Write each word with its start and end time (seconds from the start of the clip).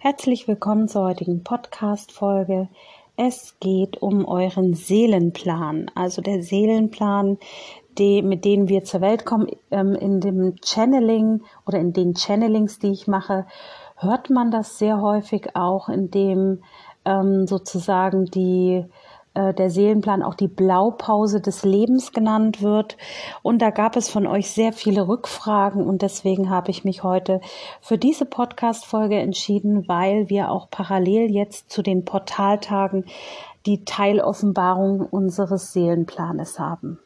Herzlich 0.00 0.46
willkommen 0.46 0.86
zur 0.86 1.02
heutigen 1.02 1.42
Podcast-Folge. 1.42 2.68
Es 3.16 3.56
geht 3.58 4.00
um 4.00 4.26
euren 4.26 4.74
Seelenplan, 4.74 5.90
also 5.96 6.22
der 6.22 6.40
Seelenplan, 6.40 7.36
die, 7.98 8.22
mit 8.22 8.44
dem 8.44 8.68
wir 8.68 8.84
zur 8.84 9.00
Welt 9.00 9.24
kommen. 9.24 9.48
Ähm, 9.72 9.96
in 9.96 10.20
dem 10.20 10.54
Channeling 10.64 11.42
oder 11.66 11.80
in 11.80 11.92
den 11.92 12.14
Channelings, 12.14 12.78
die 12.78 12.92
ich 12.92 13.08
mache, 13.08 13.44
hört 13.96 14.30
man 14.30 14.52
das 14.52 14.78
sehr 14.78 15.00
häufig 15.00 15.56
auch, 15.56 15.88
in 15.88 16.12
dem 16.12 16.62
ähm, 17.04 17.48
sozusagen 17.48 18.26
die 18.26 18.84
äh, 19.38 19.54
der 19.54 19.70
Seelenplan 19.70 20.24
auch 20.24 20.34
die 20.34 20.48
Blaupause 20.48 21.40
des 21.40 21.64
Lebens 21.64 22.12
genannt 22.12 22.60
wird. 22.60 22.96
Und 23.42 23.62
da 23.62 23.70
gab 23.70 23.94
es 23.96 24.08
von 24.08 24.26
euch 24.26 24.50
sehr 24.50 24.72
viele 24.72 25.06
Rückfragen 25.06 25.86
und 25.86 26.02
deswegen 26.02 26.50
habe 26.50 26.70
ich 26.70 26.84
mich 26.84 27.04
heute 27.04 27.40
für 27.80 27.98
diese 27.98 28.24
Podcast-Folge 28.24 29.16
entschieden, 29.16 29.86
weil 29.86 30.28
wir 30.28 30.50
auch 30.50 30.68
parallel 30.70 31.30
jetzt 31.30 31.70
zu 31.70 31.82
den 31.82 32.04
Portaltagen 32.04 33.04
die 33.64 33.84
Teiloffenbarung 33.84 35.02
unseres 35.02 35.72
Seelenplanes 35.72 36.58
haben. 36.58 36.98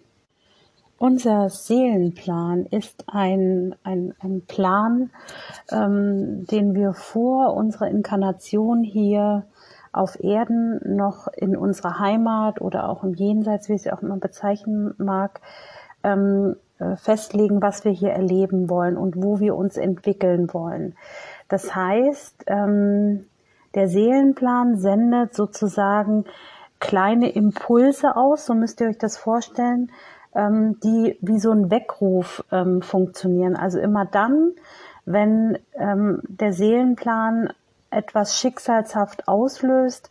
Unser 0.97 1.51
Seelenplan 1.51 2.64
ist 2.67 3.05
ein, 3.09 3.75
ein, 3.83 4.14
ein 4.20 4.42
Plan, 4.47 5.11
ähm, 5.70 6.47
den 6.47 6.75
wir 6.75 6.95
vor 6.95 7.55
unserer 7.55 7.89
Inkarnation 7.89 8.84
hier 8.84 9.45
auf 9.92 10.23
Erden 10.23 10.80
noch 10.96 11.28
in 11.28 11.56
unserer 11.56 11.98
Heimat 11.98 12.60
oder 12.60 12.88
auch 12.88 13.05
im 13.05 13.14
Jenseits, 13.14 13.69
wie 13.69 13.74
es 13.74 13.87
auch 13.87 14.02
immer 14.02 14.16
bezeichnen 14.16 14.95
mag, 14.98 15.41
ähm, 16.02 16.56
äh, 16.78 16.96
festlegen, 16.96 17.62
was 17.62 17.84
wir 17.84 17.92
hier 17.92 18.10
erleben 18.10 18.70
wollen 18.70 18.97
und 18.97 19.23
wo 19.23 19.38
wir 19.38 19.55
uns 19.55 19.77
entwickeln 19.77 20.52
wollen. 20.52 20.97
Das 21.48 21.74
heißt, 21.74 22.45
ähm, 22.47 23.27
der 23.74 23.88
Seelenplan 23.88 24.77
sendet 24.77 25.34
sozusagen 25.34 26.24
kleine 26.80 27.30
Impulse 27.30 28.17
aus, 28.17 28.47
so 28.47 28.55
müsst 28.55 28.80
ihr 28.80 28.89
euch 28.89 28.98
das 28.98 29.17
vorstellen, 29.17 29.91
ähm, 30.34 30.78
die 30.83 31.19
wie 31.20 31.39
so 31.39 31.52
ein 31.52 31.70
Weckruf 31.70 32.45
ähm, 32.50 32.83
funktionieren. 32.83 33.55
Also 33.55 33.78
immer 33.78 34.05
dann, 34.05 34.52
wenn 35.05 35.58
ähm, 35.74 36.22
der 36.24 36.52
Seelenplan 36.52 37.52
etwas 37.93 38.39
schicksalshaft 38.39 39.29
auslöst, 39.29 40.11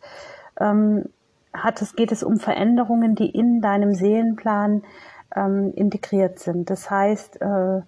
ähm, 0.60 1.06
hat 1.52 1.82
es, 1.82 1.94
geht 1.96 2.12
es 2.12 2.22
um 2.22 2.38
Veränderungen, 2.38 3.14
die 3.14 3.28
in 3.28 3.60
deinem 3.60 3.94
Seelenplan 3.94 4.82
ähm, 5.36 5.72
integriert 5.74 6.38
sind. 6.38 6.70
Das 6.70 6.90
heißt, 6.90 7.40
äh, 7.40 7.82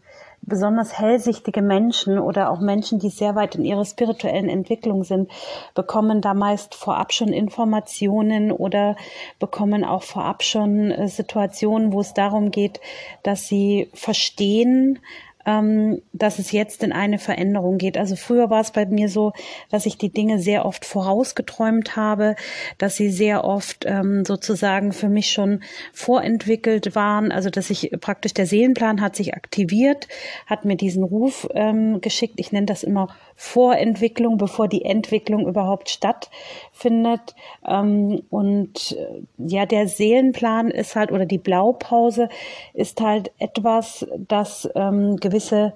besonders 0.46 0.98
hellsichtige 0.98 1.62
Menschen 1.62 2.18
oder 2.18 2.50
auch 2.50 2.60
Menschen, 2.60 2.98
die 2.98 3.08
sehr 3.08 3.34
weit 3.34 3.54
in 3.54 3.64
ihrer 3.64 3.84
spirituellen 3.84 4.48
Entwicklung 4.48 5.04
sind, 5.04 5.30
bekommen 5.74 6.20
da 6.20 6.34
meist 6.34 6.74
vorab 6.74 7.12
schon 7.12 7.28
Informationen 7.28 8.52
oder 8.52 8.96
bekommen 9.38 9.84
auch 9.84 10.02
vorab 10.02 10.42
schon 10.42 10.90
äh, 10.90 11.08
Situationen, 11.08 11.92
wo 11.92 12.00
es 12.00 12.14
darum 12.14 12.50
geht, 12.50 12.80
dass 13.22 13.46
sie 13.46 13.90
verstehen, 13.94 14.98
ähm, 15.46 16.00
dass 16.12 16.38
es 16.38 16.52
jetzt 16.52 16.82
in 16.82 16.92
eine 16.92 17.18
Veränderung 17.18 17.78
geht. 17.78 17.98
Also 17.98 18.16
früher 18.16 18.50
war 18.50 18.60
es 18.60 18.70
bei 18.70 18.86
mir 18.86 19.08
so, 19.08 19.32
dass 19.70 19.86
ich 19.86 19.98
die 19.98 20.10
Dinge 20.10 20.38
sehr 20.38 20.64
oft 20.64 20.84
vorausgeträumt 20.84 21.96
habe, 21.96 22.36
dass 22.78 22.96
sie 22.96 23.10
sehr 23.10 23.44
oft 23.44 23.84
ähm, 23.86 24.24
sozusagen 24.24 24.92
für 24.92 25.08
mich 25.08 25.30
schon 25.30 25.62
vorentwickelt 25.92 26.94
waren. 26.94 27.32
Also 27.32 27.50
dass 27.50 27.70
ich 27.70 27.90
praktisch 28.00 28.34
der 28.34 28.46
Seelenplan 28.46 29.00
hat 29.00 29.16
sich 29.16 29.34
aktiviert, 29.34 30.08
hat 30.46 30.64
mir 30.64 30.76
diesen 30.76 31.02
Ruf 31.02 31.48
ähm, 31.54 32.00
geschickt. 32.00 32.34
Ich 32.38 32.52
nenne 32.52 32.66
das 32.66 32.82
immer 32.82 33.08
Vorentwicklung, 33.36 34.38
bevor 34.38 34.68
die 34.68 34.84
Entwicklung 34.84 35.46
überhaupt 35.46 35.90
stattfindet. 35.90 37.34
Ähm, 37.66 38.22
und 38.30 38.96
äh, 38.98 39.22
ja, 39.38 39.66
der 39.66 39.88
Seelenplan 39.88 40.70
ist 40.70 40.96
halt 40.96 41.10
oder 41.12 41.26
die 41.26 41.38
Blaupause 41.38 42.28
ist 42.72 43.00
halt 43.00 43.32
etwas, 43.38 44.06
das 44.16 44.68
ähm, 44.74 45.16
gewisse 45.34 45.74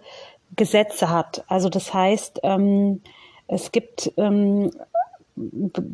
Gesetze 0.56 1.10
hat. 1.10 1.44
Also 1.48 1.68
das 1.68 1.92
heißt, 1.92 2.40
ähm, 2.44 3.02
es 3.48 3.72
gibt 3.72 4.12
ähm, 4.16 4.70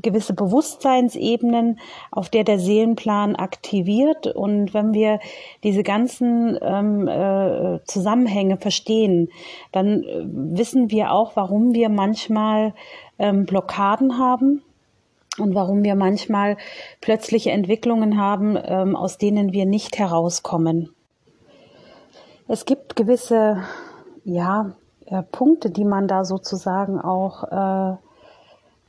gewisse 0.03 0.35
Bewusstseinsebenen, 0.35 1.79
auf 2.11 2.29
der 2.29 2.45
der 2.45 2.59
Seelenplan 2.59 3.37
aktiviert. 3.37 4.27
Und 4.27 4.75
wenn 4.75 4.93
wir 4.93 5.19
diese 5.63 5.83
ganzen 5.83 6.59
ähm, 6.61 7.09
äh, 7.09 7.81
Zusammenhänge 7.85 8.59
verstehen, 8.59 9.31
dann 9.73 10.03
äh, 10.03 10.25
wissen 10.25 10.91
wir 10.91 11.13
auch, 11.13 11.37
warum 11.37 11.75
wir 11.75 11.89
manchmal 11.89 12.75
ähm, 13.19 13.47
Blockaden 13.47 14.19
haben 14.19 14.63
und 15.39 15.55
warum 15.55 15.85
wir 15.85 15.95
manchmal 15.95 16.57
plötzliche 17.01 17.51
Entwicklungen 17.51 18.19
haben, 18.19 18.57
ähm, 18.63 18.95
aus 18.95 19.19
denen 19.19 19.53
wir 19.53 19.67
nicht 19.67 19.99
herauskommen. 19.99 20.94
Es 22.47 22.67
gibt 22.67 22.97
gewisse, 22.97 23.63
ja, 24.25 24.73
äh, 25.07 25.23
Punkte, 25.23 25.71
die 25.71 25.85
man 25.85 26.09
da 26.09 26.25
sozusagen 26.25 27.01
auch 27.01 27.45
äh, 27.45 27.97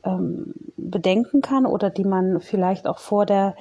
ähm, 0.04 0.54
bedenken 0.78 1.42
kann 1.42 1.66
oder 1.66 1.90
die 1.90 2.04
man 2.04 2.42
vielleicht 2.42 2.88
auch 2.88 3.00
vor 3.00 3.26
der 3.26 3.56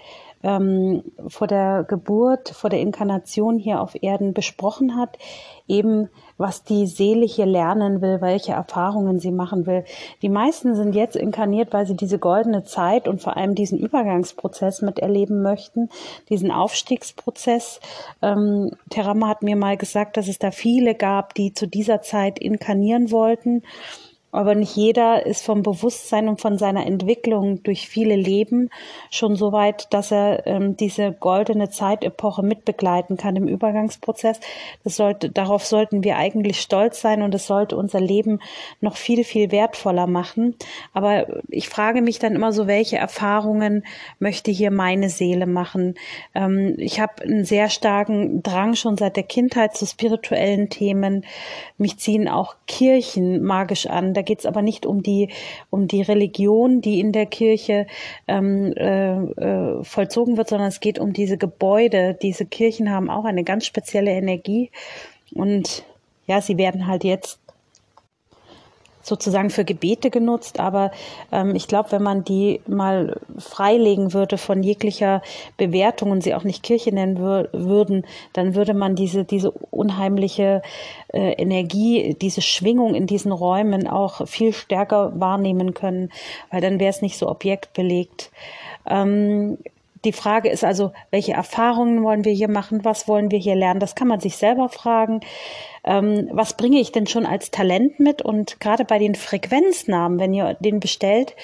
ähm, 0.44 1.02
vor 1.26 1.46
der 1.46 1.84
Geburt, 1.88 2.50
vor 2.50 2.70
der 2.70 2.80
Inkarnation 2.80 3.58
hier 3.58 3.80
auf 3.80 3.96
Erden 4.00 4.34
besprochen 4.34 4.96
hat, 4.96 5.18
eben 5.66 6.10
was 6.36 6.64
die 6.64 6.86
Seele 6.86 7.24
hier 7.24 7.46
lernen 7.46 8.02
will, 8.02 8.20
welche 8.20 8.52
Erfahrungen 8.52 9.18
sie 9.18 9.30
machen 9.30 9.66
will. 9.66 9.84
Die 10.20 10.28
meisten 10.28 10.74
sind 10.74 10.94
jetzt 10.94 11.16
inkarniert, 11.16 11.72
weil 11.72 11.86
sie 11.86 11.96
diese 11.96 12.18
goldene 12.18 12.64
Zeit 12.64 13.08
und 13.08 13.22
vor 13.22 13.36
allem 13.36 13.54
diesen 13.54 13.78
Übergangsprozess 13.78 14.82
miterleben 14.82 15.42
möchten, 15.42 15.88
diesen 16.28 16.50
Aufstiegsprozess. 16.50 17.80
Ähm, 18.20 18.72
Terama 18.90 19.28
hat 19.28 19.42
mir 19.42 19.56
mal 19.56 19.78
gesagt, 19.78 20.16
dass 20.18 20.28
es 20.28 20.38
da 20.38 20.50
viele 20.50 20.94
gab, 20.94 21.34
die 21.34 21.54
zu 21.54 21.66
dieser 21.66 22.02
Zeit 22.02 22.38
inkarnieren 22.38 23.10
wollten 23.10 23.62
aber 24.34 24.56
nicht 24.56 24.74
jeder 24.74 25.24
ist 25.26 25.44
vom 25.44 25.62
Bewusstsein 25.62 26.28
und 26.28 26.40
von 26.40 26.58
seiner 26.58 26.86
Entwicklung 26.86 27.62
durch 27.62 27.88
viele 27.88 28.16
Leben 28.16 28.68
schon 29.10 29.36
so 29.36 29.52
weit, 29.52 29.92
dass 29.94 30.10
er 30.10 30.44
ähm, 30.46 30.76
diese 30.76 31.12
goldene 31.12 31.70
Zeitepoche 31.70 32.42
mitbegleiten 32.42 33.16
kann 33.16 33.36
im 33.36 33.46
Übergangsprozess. 33.46 34.40
Das 34.82 34.96
sollte, 34.96 35.30
darauf 35.30 35.64
sollten 35.64 36.02
wir 36.02 36.16
eigentlich 36.16 36.60
stolz 36.60 37.00
sein 37.00 37.22
und 37.22 37.32
es 37.32 37.46
sollte 37.46 37.76
unser 37.76 38.00
Leben 38.00 38.40
noch 38.80 38.96
viel, 38.96 39.22
viel 39.22 39.52
wertvoller 39.52 40.08
machen. 40.08 40.56
Aber 40.92 41.26
ich 41.48 41.68
frage 41.68 42.02
mich 42.02 42.18
dann 42.18 42.34
immer 42.34 42.52
so, 42.52 42.66
welche 42.66 42.96
Erfahrungen 42.96 43.84
möchte 44.18 44.50
hier 44.50 44.72
meine 44.72 45.10
Seele 45.10 45.46
machen? 45.46 45.94
Ähm, 46.34 46.74
ich 46.78 46.98
habe 46.98 47.22
einen 47.22 47.44
sehr 47.44 47.68
starken 47.68 48.42
Drang 48.42 48.74
schon 48.74 48.96
seit 48.96 49.14
der 49.14 49.22
Kindheit 49.22 49.76
zu 49.76 49.86
spirituellen 49.86 50.70
Themen. 50.70 51.24
Mich 51.78 51.98
ziehen 51.98 52.28
auch 52.28 52.56
Kirchen 52.66 53.40
magisch 53.40 53.86
an. 53.86 54.12
Da 54.12 54.23
geht 54.24 54.40
es 54.40 54.46
aber 54.46 54.62
nicht 54.62 54.86
um 54.86 55.02
die, 55.02 55.28
um 55.70 55.86
die 55.86 56.02
Religion, 56.02 56.80
die 56.80 57.00
in 57.00 57.12
der 57.12 57.26
Kirche 57.26 57.86
ähm, 58.26 58.72
äh, 58.76 59.12
äh, 59.12 59.84
vollzogen 59.84 60.36
wird, 60.36 60.48
sondern 60.48 60.68
es 60.68 60.80
geht 60.80 60.98
um 60.98 61.12
diese 61.12 61.36
Gebäude. 61.36 62.18
Diese 62.20 62.46
Kirchen 62.46 62.90
haben 62.90 63.10
auch 63.10 63.24
eine 63.24 63.44
ganz 63.44 63.66
spezielle 63.66 64.10
Energie. 64.10 64.70
Und 65.34 65.84
ja, 66.26 66.40
sie 66.40 66.58
werden 66.58 66.86
halt 66.86 67.04
jetzt 67.04 67.38
sozusagen 69.04 69.50
für 69.50 69.64
Gebete 69.64 70.10
genutzt, 70.10 70.58
aber 70.58 70.90
ähm, 71.30 71.54
ich 71.54 71.68
glaube, 71.68 71.92
wenn 71.92 72.02
man 72.02 72.24
die 72.24 72.60
mal 72.66 73.20
freilegen 73.38 74.12
würde 74.12 74.38
von 74.38 74.62
jeglicher 74.62 75.22
Bewertung 75.56 76.10
und 76.10 76.22
sie 76.22 76.34
auch 76.34 76.44
nicht 76.44 76.62
Kirche 76.62 76.92
nennen 76.92 77.18
wür 77.18 77.48
würden, 77.52 78.06
dann 78.32 78.54
würde 78.54 78.74
man 78.74 78.96
diese, 78.96 79.24
diese 79.24 79.50
unheimliche 79.50 80.62
äh, 81.12 81.32
Energie, 81.32 82.16
diese 82.20 82.42
Schwingung 82.42 82.94
in 82.94 83.06
diesen 83.06 83.32
Räumen 83.32 83.86
auch 83.86 84.26
viel 84.26 84.52
stärker 84.52 85.12
wahrnehmen 85.20 85.74
können, 85.74 86.10
weil 86.50 86.60
dann 86.60 86.80
wäre 86.80 86.90
es 86.90 87.02
nicht 87.02 87.18
so 87.18 87.28
objektbelegt. 87.28 88.30
Ähm, 88.86 89.58
die 90.04 90.12
Frage 90.12 90.50
ist 90.50 90.64
also, 90.64 90.92
welche 91.10 91.32
Erfahrungen 91.32 92.02
wollen 92.02 92.24
wir 92.24 92.32
hier 92.32 92.50
machen? 92.50 92.84
Was 92.84 93.08
wollen 93.08 93.30
wir 93.30 93.38
hier 93.38 93.54
lernen? 93.54 93.80
Das 93.80 93.94
kann 93.94 94.08
man 94.08 94.20
sich 94.20 94.36
selber 94.36 94.68
fragen. 94.68 95.20
Ähm, 95.84 96.28
was 96.32 96.56
bringe 96.56 96.80
ich 96.80 96.92
denn 96.92 97.06
schon 97.06 97.26
als 97.26 97.50
Talent 97.50 98.00
mit? 98.00 98.22
Und 98.22 98.60
gerade 98.60 98.84
bei 98.84 98.98
den 98.98 99.14
Frequenznamen, 99.14 100.18
wenn 100.18 100.34
ihr 100.34 100.54
den 100.60 100.80
bestellt, 100.80 101.34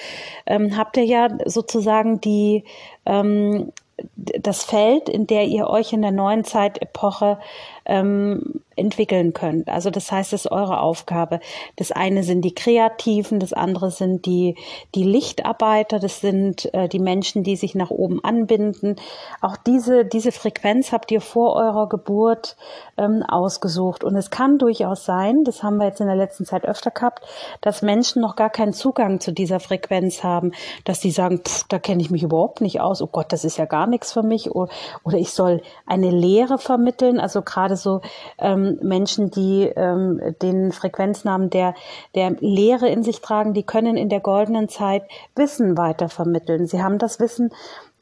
ähm, 0.45 0.77
habt 0.77 0.97
ihr 0.97 1.05
ja 1.05 1.29
sozusagen 1.45 2.19
die, 2.21 2.63
ähm, 3.05 3.71
das 4.15 4.63
Feld, 4.63 5.09
in 5.09 5.27
der 5.27 5.45
ihr 5.45 5.67
euch 5.67 5.93
in 5.93 6.01
der 6.01 6.11
neuen 6.11 6.43
Zeitepoche 6.43 7.39
ähm, 7.85 8.61
entwickeln 8.75 9.33
könnt. 9.33 9.69
Also 9.69 9.89
das 9.89 10.11
heißt, 10.11 10.33
es 10.33 10.45
ist 10.45 10.51
eure 10.51 10.79
Aufgabe. 10.79 11.39
Das 11.75 11.91
eine 11.91 12.23
sind 12.23 12.41
die 12.41 12.55
Kreativen, 12.55 13.39
das 13.39 13.53
andere 13.53 13.91
sind 13.91 14.25
die, 14.25 14.55
die 14.95 15.03
Lichtarbeiter, 15.03 15.99
das 15.99 16.21
sind 16.21 16.73
äh, 16.73 16.87
die 16.87 16.99
Menschen, 16.99 17.43
die 17.43 17.55
sich 17.55 17.75
nach 17.75 17.91
oben 17.91 18.23
anbinden. 18.23 18.95
Auch 19.41 19.57
diese, 19.57 20.05
diese 20.05 20.31
Frequenz 20.31 20.91
habt 20.91 21.11
ihr 21.11 21.21
vor 21.21 21.55
eurer 21.55 21.89
Geburt 21.89 22.55
ähm, 22.97 23.23
ausgesucht. 23.27 24.03
Und 24.03 24.15
es 24.15 24.29
kann 24.29 24.57
durchaus 24.57 25.05
sein, 25.05 25.43
das 25.43 25.63
haben 25.63 25.77
wir 25.77 25.87
jetzt 25.87 26.01
in 26.01 26.07
der 26.07 26.15
letzten 26.15 26.45
Zeit 26.45 26.65
öfter 26.65 26.91
gehabt, 26.91 27.25
dass 27.59 27.81
Menschen 27.81 28.21
noch 28.21 28.35
gar 28.35 28.49
keinen 28.49 28.73
Zugang 28.73 29.19
zu 29.19 29.31
dieser 29.31 29.59
Frequenz 29.59 30.23
haben, 30.23 30.53
dass 30.85 30.99
die 30.99 31.11
sagen, 31.11 31.41
pff, 31.45 31.65
da 31.67 31.77
kenne 31.77 32.01
ich 32.01 32.09
mich 32.09 32.23
überhaupt 32.23 32.61
nicht 32.61 32.79
aus, 32.79 33.01
oh 33.01 33.07
Gott, 33.07 33.33
das 33.33 33.43
ist 33.43 33.57
ja 33.57 33.65
gar 33.65 33.85
nichts 33.85 34.13
für 34.13 34.23
mich. 34.23 34.51
Oder, 34.51 34.71
oder 35.03 35.17
ich 35.17 35.33
soll 35.33 35.61
eine 35.85 36.09
Lehre 36.09 36.57
vermitteln. 36.57 37.19
Also 37.19 37.41
gerade 37.41 37.70
so 37.75 38.01
ähm, 38.37 38.77
Menschen, 38.81 39.31
die 39.31 39.71
ähm, 39.75 40.21
den 40.41 40.71
Frequenznamen 40.71 41.49
der, 41.49 41.73
der 42.15 42.31
Lehre 42.39 42.89
in 42.89 43.03
sich 43.03 43.21
tragen, 43.21 43.53
die 43.53 43.63
können 43.63 43.97
in 43.97 44.09
der 44.09 44.19
goldenen 44.19 44.69
Zeit 44.69 45.03
Wissen 45.35 45.77
weitervermitteln. 45.77 46.67
Sie 46.67 46.81
haben 46.81 46.97
das 46.97 47.19
Wissen 47.19 47.51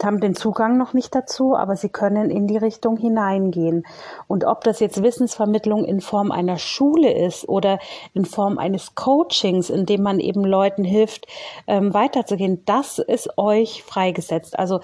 haben 0.03 0.21
den 0.21 0.35
Zugang 0.35 0.77
noch 0.77 0.93
nicht 0.93 1.13
dazu, 1.13 1.55
aber 1.55 1.75
sie 1.75 1.89
können 1.89 2.29
in 2.29 2.47
die 2.47 2.57
Richtung 2.57 2.97
hineingehen. 2.97 3.85
Und 4.27 4.45
ob 4.45 4.63
das 4.63 4.79
jetzt 4.79 5.03
Wissensvermittlung 5.03 5.83
in 5.83 5.99
Form 5.99 6.31
einer 6.31 6.57
Schule 6.57 7.11
ist 7.11 7.47
oder 7.47 7.79
in 8.13 8.25
Form 8.25 8.57
eines 8.57 8.95
Coachings, 8.95 9.69
in 9.69 9.85
dem 9.85 10.01
man 10.01 10.19
eben 10.19 10.45
Leuten 10.45 10.83
hilft, 10.83 11.27
ähm, 11.67 11.93
weiterzugehen, 11.93 12.63
das 12.65 12.99
ist 12.99 13.37
euch 13.37 13.83
freigesetzt. 13.83 14.57
Also 14.57 14.79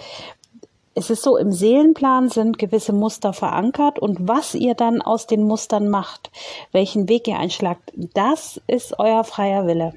es 0.98 1.10
ist 1.10 1.24
so, 1.24 1.36
im 1.38 1.52
Seelenplan 1.52 2.30
sind 2.30 2.58
gewisse 2.58 2.94
Muster 2.94 3.34
verankert 3.34 4.00
und 4.00 4.30
was 4.30 4.56
ihr 4.56 4.76
dann 4.76 5.02
aus 5.02 5.28
den 5.28 5.44
Mustern 5.44 5.90
macht, 5.90 6.32
welchen 6.72 7.10
Weg 7.10 7.28
ihr 7.28 7.38
einschlagt, 7.38 7.92
das 7.96 8.62
ist 8.68 8.98
euer 8.98 9.26
freier 9.26 9.68
Wille. 9.68 9.94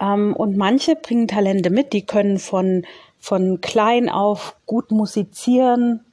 Ähm, 0.00 0.36
und 0.36 0.58
manche 0.58 0.96
bringen 0.96 1.28
Talente 1.28 1.70
mit, 1.70 1.94
die 1.94 2.04
können 2.04 2.38
von, 2.38 2.84
von 3.18 3.62
klein 3.62 4.10
auf 4.10 4.54
gut 4.66 4.90
musizieren, 4.90 6.04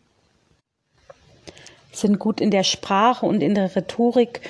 sind 1.91 2.19
gut 2.19 2.39
in 2.39 2.51
der 2.51 2.63
Sprache 2.63 3.25
und 3.25 3.43
in 3.43 3.53
der 3.53 3.75
Rhetorik, 3.75 4.41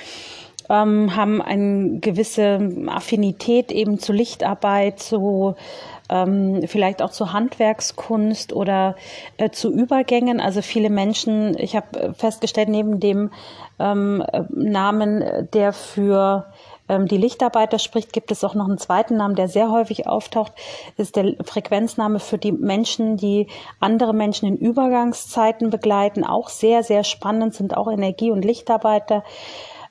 ähm, 0.68 1.14
haben 1.14 1.42
eine 1.42 1.98
gewisse 1.98 2.86
Affinität 2.86 3.72
eben 3.72 3.98
zu 3.98 4.12
Lichtarbeit, 4.12 5.00
zu 5.00 5.54
ähm, 6.08 6.62
vielleicht 6.66 7.02
auch 7.02 7.10
zu 7.10 7.32
Handwerkskunst 7.32 8.52
oder 8.52 8.96
äh, 9.36 9.50
zu 9.50 9.72
Übergängen. 9.72 10.40
Also 10.40 10.62
viele 10.62 10.90
Menschen, 10.90 11.56
ich 11.58 11.76
habe 11.76 12.14
festgestellt, 12.14 12.68
neben 12.68 13.00
dem 13.00 13.30
ähm, 13.78 14.24
Namen, 14.50 15.48
der 15.52 15.72
für 15.72 16.46
ähm, 16.88 17.06
die 17.06 17.16
Lichtarbeiter 17.16 17.78
spricht, 17.78 18.12
gibt 18.12 18.30
es 18.30 18.44
auch 18.44 18.54
noch 18.54 18.68
einen 18.68 18.78
zweiten 18.78 19.16
Namen, 19.16 19.34
der 19.34 19.48
sehr 19.48 19.70
häufig 19.70 20.06
auftaucht, 20.06 20.52
ist 20.96 21.16
der 21.16 21.34
Frequenzname 21.44 22.20
für 22.20 22.38
die 22.38 22.52
Menschen, 22.52 23.16
die 23.16 23.48
andere 23.80 24.14
Menschen 24.14 24.46
in 24.48 24.56
Übergangszeiten 24.56 25.70
begleiten, 25.70 26.24
auch 26.24 26.48
sehr, 26.48 26.82
sehr 26.82 27.04
spannend, 27.04 27.54
sind 27.54 27.76
auch 27.76 27.90
Energie- 27.90 28.30
und 28.30 28.44
Lichtarbeiter. 28.44 29.24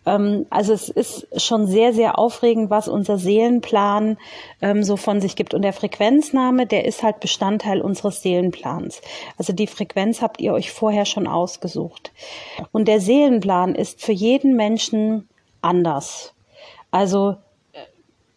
Ähm, 0.05 0.45
also 0.49 0.73
es 0.73 0.89
ist 0.89 1.41
schon 1.41 1.67
sehr, 1.67 1.93
sehr 1.93 2.17
aufregend, 2.19 2.69
was 2.69 2.87
unser 2.87 3.17
Seelenplan 3.17 4.17
ähm, 4.61 4.83
so 4.83 4.97
von 4.97 5.21
sich 5.21 5.35
gibt. 5.35 5.53
Und 5.53 5.61
der 5.61 5.73
Frequenzname, 5.73 6.65
der 6.65 6.85
ist 6.85 7.03
halt 7.03 7.19
Bestandteil 7.19 7.81
unseres 7.81 8.21
Seelenplans. 8.21 9.01
Also 9.37 9.53
die 9.53 9.67
Frequenz 9.67 10.21
habt 10.21 10.41
ihr 10.41 10.53
euch 10.53 10.71
vorher 10.71 11.05
schon 11.05 11.27
ausgesucht. 11.27 12.11
Und 12.71 12.87
der 12.87 12.99
Seelenplan 13.01 13.75
ist 13.75 14.01
für 14.01 14.13
jeden 14.13 14.55
Menschen 14.55 15.27
anders. 15.61 16.33
Also 16.91 17.37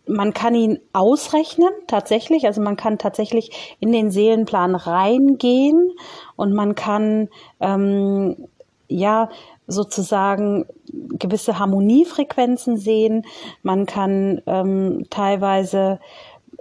man 0.08 0.32
kann 0.32 0.54
ihn 0.54 0.80
ausrechnen, 0.92 1.68
tatsächlich. 1.86 2.46
Also 2.46 2.62
man 2.62 2.76
kann 2.76 2.98
tatsächlich 2.98 3.76
in 3.78 3.92
den 3.92 4.10
Seelenplan 4.10 4.74
reingehen 4.74 5.92
und 6.34 6.54
man 6.54 6.74
kann 6.74 7.28
ähm, 7.60 8.48
ja 8.88 9.28
sozusagen 9.68 10.64
gewisse 10.90 11.58
Harmoniefrequenzen 11.58 12.78
sehen. 12.78 13.24
Man 13.62 13.86
kann 13.86 14.40
ähm, 14.46 15.04
teilweise 15.10 16.00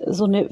so 0.06 0.26
eine, 0.26 0.48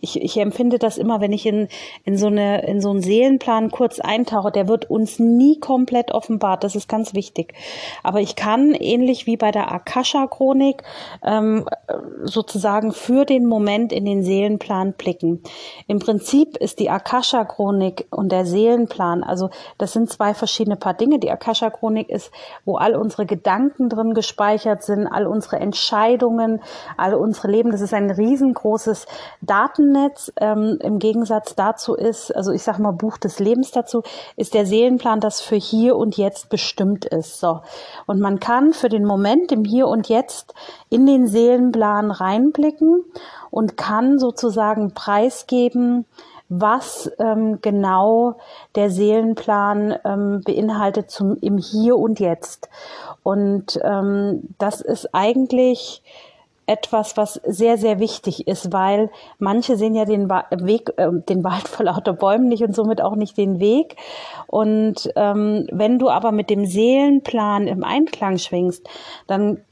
ich, 0.00 0.20
ich 0.20 0.36
empfinde 0.36 0.78
das 0.78 0.98
immer, 0.98 1.20
wenn 1.20 1.32
ich 1.32 1.46
in, 1.46 1.68
in 2.04 2.16
so 2.16 2.26
eine, 2.26 2.66
in 2.66 2.80
so 2.80 2.90
einen 2.90 3.00
Seelenplan 3.00 3.70
kurz 3.70 4.00
eintauche, 4.00 4.50
der 4.50 4.66
wird 4.66 4.90
uns 4.90 5.18
nie 5.20 5.60
komplett 5.60 6.10
offenbart. 6.12 6.64
Das 6.64 6.74
ist 6.74 6.88
ganz 6.88 7.14
wichtig. 7.14 7.54
Aber 8.02 8.20
ich 8.20 8.34
kann, 8.34 8.74
ähnlich 8.74 9.26
wie 9.26 9.36
bei 9.36 9.52
der 9.52 9.70
Akasha-Chronik, 9.70 10.82
ähm, 11.24 11.68
sozusagen 12.24 12.92
für 12.92 13.24
den 13.24 13.46
Moment 13.46 13.92
in 13.92 14.04
den 14.04 14.24
Seelenplan 14.24 14.94
blicken. 14.94 15.42
Im 15.86 16.00
Prinzip 16.00 16.56
ist 16.56 16.80
die 16.80 16.90
Akasha-Chronik 16.90 18.06
und 18.10 18.32
der 18.32 18.46
Seelenplan, 18.46 19.22
also 19.22 19.50
das 19.78 19.92
sind 19.92 20.10
zwei 20.10 20.34
verschiedene 20.34 20.76
Paar 20.76 20.94
Dinge. 20.94 21.20
Die 21.20 21.30
Akasha-Chronik 21.30 22.08
ist, 22.08 22.32
wo 22.64 22.76
all 22.76 22.96
unsere 22.96 23.26
Gedanken 23.26 23.88
drin 23.88 24.12
gespeichert 24.14 24.82
sind, 24.82 25.06
all 25.06 25.26
unsere 25.26 25.60
Entscheidungen, 25.60 26.60
all 26.96 27.14
unsere 27.14 27.48
Leben. 27.48 27.70
Das 27.70 27.80
ist 27.80 27.94
ein 27.94 28.10
riesen 28.10 28.39
riesengroßes 28.40 29.06
Datennetz. 29.42 30.32
Ähm, 30.36 30.78
Im 30.80 30.98
Gegensatz 30.98 31.54
dazu 31.54 31.94
ist, 31.94 32.34
also 32.34 32.52
ich 32.52 32.62
sage 32.62 32.82
mal 32.82 32.92
Buch 32.92 33.18
des 33.18 33.38
Lebens 33.38 33.70
dazu, 33.70 34.02
ist 34.36 34.54
der 34.54 34.66
Seelenplan, 34.66 35.20
das 35.20 35.40
für 35.40 35.56
hier 35.56 35.96
und 35.96 36.16
jetzt 36.16 36.48
bestimmt 36.48 37.04
ist. 37.04 37.40
So. 37.40 37.60
Und 38.06 38.20
man 38.20 38.40
kann 38.40 38.72
für 38.72 38.88
den 38.88 39.04
Moment 39.04 39.52
im 39.52 39.64
Hier 39.64 39.86
und 39.86 40.08
Jetzt 40.08 40.54
in 40.88 41.06
den 41.06 41.26
Seelenplan 41.26 42.10
reinblicken 42.10 43.04
und 43.50 43.76
kann 43.76 44.18
sozusagen 44.18 44.92
preisgeben, 44.92 46.06
was 46.48 47.10
ähm, 47.20 47.60
genau 47.62 48.34
der 48.74 48.90
Seelenplan 48.90 49.94
ähm, 50.04 50.42
beinhaltet 50.44 51.10
zum, 51.10 51.36
im 51.40 51.58
Hier 51.58 51.96
und 51.96 52.18
Jetzt. 52.18 52.68
Und 53.22 53.78
ähm, 53.84 54.42
das 54.58 54.80
ist 54.80 55.14
eigentlich 55.14 56.02
etwas, 56.70 57.16
was 57.16 57.34
sehr, 57.44 57.76
sehr 57.78 57.98
wichtig 57.98 58.46
ist, 58.46 58.72
weil 58.72 59.10
manche 59.40 59.76
sehen 59.76 59.96
ja 59.96 60.04
den 60.04 60.30
Weg, 60.30 60.92
äh, 60.98 61.08
den 61.10 61.42
Wald 61.42 61.66
vor 61.68 61.86
lauter 61.86 62.12
Bäumen 62.12 62.46
nicht 62.46 62.62
und 62.62 62.76
somit 62.76 63.02
auch 63.02 63.16
nicht 63.16 63.36
den 63.36 63.58
Weg. 63.58 63.96
Und 64.46 65.10
ähm, 65.16 65.66
wenn 65.72 65.98
du 65.98 66.08
aber 66.08 66.30
mit 66.30 66.48
dem 66.48 66.64
Seelenplan 66.66 67.66
im 67.66 67.82
Einklang 67.82 68.38
schwingst, 68.38 68.88
dann 69.26 69.62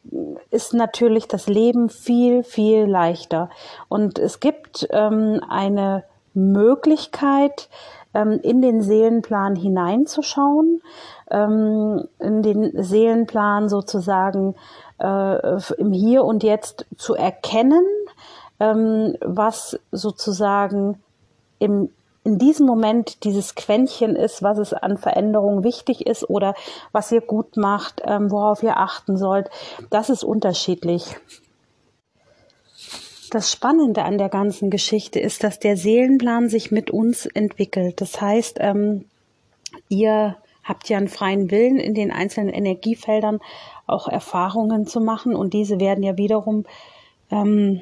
ist 0.50 0.74
natürlich 0.74 1.28
das 1.28 1.46
Leben 1.46 1.88
viel, 1.88 2.42
viel 2.42 2.84
leichter. 2.86 3.48
Und 3.88 4.18
es 4.18 4.40
gibt 4.40 4.88
ähm, 4.90 5.40
eine 5.48 6.02
Möglichkeit, 6.34 7.68
ähm, 8.12 8.40
in 8.42 8.60
den 8.60 8.82
Seelenplan 8.82 9.54
hineinzuschauen, 9.54 10.82
ähm, 11.30 12.08
in 12.18 12.42
den 12.42 12.82
Seelenplan 12.82 13.68
sozusagen 13.68 14.56
äh, 14.98 15.72
im 15.78 15.92
Hier 15.92 16.24
und 16.24 16.42
Jetzt 16.42 16.86
zu 16.96 17.14
erkennen, 17.14 17.84
ähm, 18.60 19.16
was 19.20 19.78
sozusagen 19.92 21.00
im 21.58 21.90
in 22.28 22.36
diesem 22.36 22.66
Moment 22.66 23.24
dieses 23.24 23.54
Quäntchen 23.54 24.14
ist, 24.14 24.42
was 24.42 24.58
es 24.58 24.74
an 24.74 24.98
Veränderungen 24.98 25.64
wichtig 25.64 26.06
ist 26.06 26.28
oder 26.28 26.54
was 26.92 27.10
ihr 27.10 27.22
gut 27.22 27.56
macht, 27.56 28.02
ähm, 28.04 28.30
worauf 28.30 28.62
ihr 28.62 28.76
achten 28.76 29.16
sollt, 29.16 29.48
das 29.88 30.10
ist 30.10 30.24
unterschiedlich. 30.24 31.16
Das 33.30 33.50
Spannende 33.50 34.02
an 34.02 34.18
der 34.18 34.28
ganzen 34.28 34.68
Geschichte 34.68 35.20
ist, 35.20 35.42
dass 35.42 35.58
der 35.58 35.78
Seelenplan 35.78 36.50
sich 36.50 36.70
mit 36.70 36.90
uns 36.90 37.24
entwickelt. 37.24 38.02
Das 38.02 38.20
heißt, 38.20 38.58
ähm, 38.60 39.06
ihr 39.88 40.36
habt 40.68 40.88
ja 40.88 40.98
einen 40.98 41.08
freien 41.08 41.50
Willen 41.50 41.78
in 41.78 41.94
den 41.94 42.12
einzelnen 42.12 42.52
Energiefeldern 42.52 43.40
auch 43.86 44.06
Erfahrungen 44.08 44.86
zu 44.86 45.00
machen? 45.00 45.34
Und 45.34 45.54
diese 45.54 45.80
werden 45.80 46.04
ja 46.04 46.16
wiederum 46.18 46.64
ähm, 47.30 47.80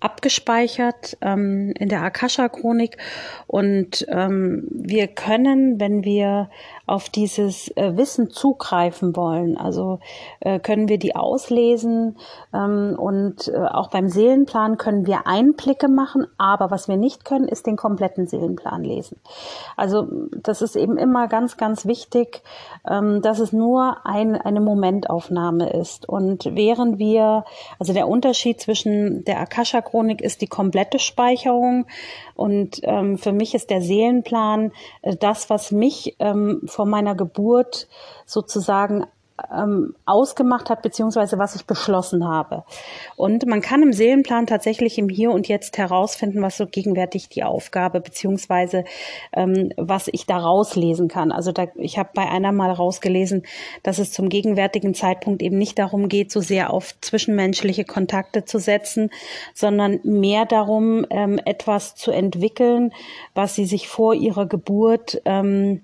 abgespeichert 0.00 1.16
ähm, 1.20 1.72
in 1.78 1.88
der 1.88 2.02
Akasha-Chronik. 2.02 2.96
Und 3.46 4.06
ähm, 4.08 4.66
wir 4.70 5.06
können, 5.08 5.78
wenn 5.78 6.04
wir 6.04 6.50
auf 6.92 7.08
dieses 7.08 7.74
äh, 7.74 7.96
Wissen 7.96 8.28
zugreifen 8.28 9.16
wollen. 9.16 9.56
Also 9.56 9.98
äh, 10.40 10.60
können 10.60 10.90
wir 10.90 10.98
die 10.98 11.16
auslesen 11.16 12.18
ähm, 12.52 12.96
und 12.98 13.48
äh, 13.48 13.56
auch 13.56 13.88
beim 13.88 14.10
Seelenplan 14.10 14.76
können 14.76 15.06
wir 15.06 15.26
Einblicke 15.26 15.88
machen, 15.88 16.26
aber 16.36 16.70
was 16.70 16.88
wir 16.88 16.98
nicht 16.98 17.24
können, 17.24 17.48
ist 17.48 17.66
den 17.66 17.76
kompletten 17.76 18.26
Seelenplan 18.26 18.84
lesen. 18.84 19.18
Also 19.74 20.06
das 20.36 20.60
ist 20.60 20.76
eben 20.76 20.98
immer 20.98 21.28
ganz, 21.28 21.56
ganz 21.56 21.86
wichtig, 21.86 22.42
ähm, 22.86 23.22
dass 23.22 23.38
es 23.38 23.54
nur 23.54 24.04
ein, 24.04 24.36
eine 24.36 24.60
Momentaufnahme 24.60 25.70
ist. 25.70 26.06
Und 26.06 26.44
während 26.54 26.98
wir, 26.98 27.46
also 27.78 27.94
der 27.94 28.06
Unterschied 28.06 28.60
zwischen 28.60 29.24
der 29.24 29.40
Akasha-Chronik 29.40 30.20
ist 30.20 30.42
die 30.42 30.46
komplette 30.46 30.98
Speicherung 30.98 31.86
und 32.34 32.80
ähm, 32.82 33.16
für 33.16 33.32
mich 33.32 33.54
ist 33.54 33.70
der 33.70 33.80
Seelenplan 33.80 34.72
äh, 35.00 35.16
das, 35.16 35.48
was 35.48 35.72
mich 35.72 36.16
ähm, 36.18 36.60
vom 36.66 36.81
vor 36.82 36.88
meiner 36.88 37.14
Geburt 37.14 37.86
sozusagen 38.26 39.06
ähm, 39.56 39.94
ausgemacht 40.04 40.70
hat, 40.70 40.82
beziehungsweise 40.82 41.38
was 41.38 41.54
ich 41.54 41.64
beschlossen 41.64 42.26
habe. 42.26 42.64
Und 43.16 43.46
man 43.46 43.60
kann 43.60 43.82
im 43.82 43.92
Seelenplan 43.92 44.46
tatsächlich 44.46 44.98
im 44.98 45.08
Hier 45.08 45.30
und 45.30 45.48
Jetzt 45.48 45.78
herausfinden, 45.78 46.42
was 46.42 46.56
so 46.56 46.66
gegenwärtig 46.66 47.28
die 47.28 47.44
Aufgabe, 47.44 48.00
beziehungsweise 48.00 48.84
ähm, 49.32 49.70
was 49.76 50.08
ich 50.12 50.26
da 50.26 50.38
rauslesen 50.38 51.08
kann. 51.08 51.32
Also 51.32 51.52
da, 51.52 51.66
ich 51.76 51.98
habe 51.98 52.10
bei 52.14 52.28
einer 52.28 52.52
mal 52.52 52.70
rausgelesen, 52.70 53.44
dass 53.82 53.98
es 53.98 54.12
zum 54.12 54.28
gegenwärtigen 54.28 54.94
Zeitpunkt 54.94 55.42
eben 55.42 55.58
nicht 55.58 55.78
darum 55.78 56.08
geht, 56.08 56.30
so 56.30 56.40
sehr 56.40 56.72
auf 56.72 56.94
zwischenmenschliche 57.00 57.84
Kontakte 57.84 58.44
zu 58.44 58.58
setzen, 58.58 59.10
sondern 59.54 60.00
mehr 60.04 60.46
darum, 60.46 61.06
ähm, 61.10 61.38
etwas 61.44 61.94
zu 61.94 62.10
entwickeln, 62.10 62.92
was 63.34 63.54
sie 63.54 63.66
sich 63.66 63.88
vor 63.88 64.14
ihrer 64.14 64.46
Geburt 64.46 65.20
ähm, 65.24 65.82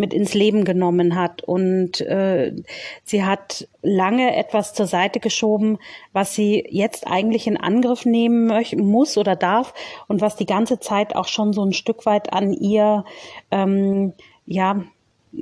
mit 0.00 0.12
ins 0.12 0.34
Leben 0.34 0.64
genommen 0.64 1.14
hat. 1.14 1.42
Und 1.42 2.00
äh, 2.00 2.56
sie 3.04 3.22
hat 3.24 3.68
lange 3.82 4.34
etwas 4.34 4.74
zur 4.74 4.86
Seite 4.86 5.20
geschoben, 5.20 5.78
was 6.12 6.34
sie 6.34 6.66
jetzt 6.68 7.06
eigentlich 7.06 7.46
in 7.46 7.56
Angriff 7.56 8.04
nehmen 8.04 8.50
muss 8.78 9.16
oder 9.16 9.36
darf 9.36 9.72
und 10.08 10.20
was 10.20 10.34
die 10.34 10.46
ganze 10.46 10.80
Zeit 10.80 11.14
auch 11.14 11.28
schon 11.28 11.52
so 11.52 11.62
ein 11.64 11.72
Stück 11.72 12.06
weit 12.06 12.32
an 12.32 12.52
ihr 12.52 13.04
ähm, 13.52 14.14
ja 14.46 14.82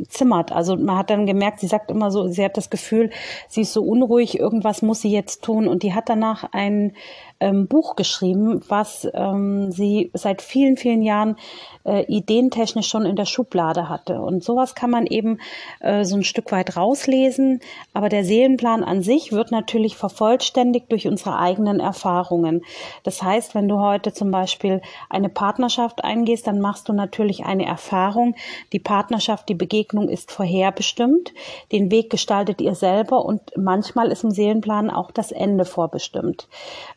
zimmert. 0.09 0.53
Also 0.53 0.77
man 0.77 0.99
hat 0.99 1.11
dann 1.11 1.27
gemerkt, 1.27 1.61
sie 1.61 1.67
sagt 1.67 1.91
immer 1.91 2.11
so, 2.11 2.29
sie 2.29 2.45
hat 2.45 2.57
das 2.57 2.69
Gefühl, 2.69 3.11
sie 3.49 3.63
ist 3.63 3.73
so 3.73 3.83
unruhig, 3.83 4.39
irgendwas 4.39 4.83
muss 4.83 5.01
sie 5.01 5.11
jetzt 5.11 5.43
tun. 5.43 5.67
Und 5.67 5.83
die 5.83 5.95
hat 5.95 6.09
danach 6.09 6.45
ein 6.53 6.95
ähm, 7.41 7.69
Buch 7.69 7.97
geschrieben, 7.97 8.61
was 8.69 9.09
ähm, 9.15 9.71
sie 9.71 10.11
seit 10.15 10.43
vielen, 10.43 10.77
vielen 10.77 11.03
Jahren 11.03 11.37
äh, 11.85 12.05
ideentechnisch 12.07 12.89
schon 12.89 13.07
in 13.07 13.17
der 13.17 13.25
Schublade 13.27 13.89
hatte. 13.89 14.21
Und 14.21 14.43
sowas 14.43 14.75
kann 14.75 14.91
man 14.91 15.07
eben 15.07 15.39
äh, 15.81 16.05
so 16.05 16.17
ein 16.17 16.25
Stück 16.25 16.51
weit 16.53 16.77
rauslesen. 16.77 17.61
Aber 17.95 18.09
der 18.09 18.25
Seelenplan 18.25 18.83
an 18.83 19.03
sich 19.03 19.33
wird 19.33 19.51
natürlich 19.51 19.97
vervollständigt 19.97 20.91
durch 20.91 21.07
unsere 21.07 21.39
eigenen 21.39 21.81
Erfahrungen. 21.81 22.63
Das 23.05 23.23
heißt, 23.23 23.55
wenn 23.55 23.69
du 23.69 23.79
heute 23.79 24.13
zum 24.13 24.31
Beispiel 24.31 24.83
eine 25.09 25.29
Partnerschaft 25.29 26.05
eingehst, 26.05 26.47
dann 26.47 26.61
machst 26.61 26.89
du 26.89 26.93
natürlich 26.93 27.45
eine 27.45 27.67
Erfahrung. 27.67 28.35
Die 28.73 28.81
Partnerschaft, 28.81 29.49
die 29.49 29.55
Begegnung 29.55 30.09
ist 30.09 30.33
vorherbestimmt. 30.33 31.33
Den 31.73 31.91
Weg 31.91 32.11
gestaltet 32.11 32.61
ihr 32.61 32.75
selber 32.75 33.25
und 33.25 33.41
manchmal 33.57 34.11
ist 34.11 34.25
im 34.25 34.31
Seelenplan 34.31 34.91
auch 34.91 35.11
das 35.11 35.31
Ende 35.31 35.65
vorbestimmt. 35.65 36.49